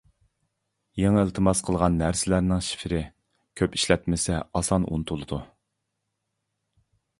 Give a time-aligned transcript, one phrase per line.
[1.01, 3.03] يېڭى ئىلتىماس قىلغان نەرسىلەرنىڭ شىفىرى
[3.63, 5.43] كۆپ ئىشلەتمىسە ئاسان ئۇنتۇلىدۇ.